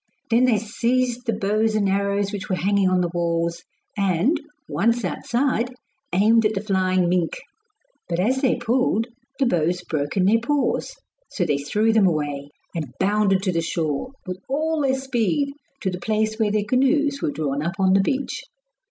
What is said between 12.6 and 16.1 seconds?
and bounded to the shore, with all their speed, to the